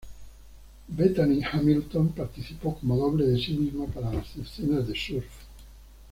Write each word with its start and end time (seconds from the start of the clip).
Bethany 0.89 1.43
Hamilton 1.43 2.09
participó 2.13 2.75
como 2.75 2.97
doble 2.97 3.27
de 3.27 3.39
sí 3.39 3.53
misma 3.53 3.85
para 3.85 4.11
las 4.11 4.35
escenas 4.35 4.87
de 4.87 4.95
surf. 4.99 5.27